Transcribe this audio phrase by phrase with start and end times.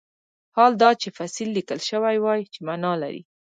[0.55, 3.21] حال دا چې فصیل لیکل شوی وای چې معنی لري.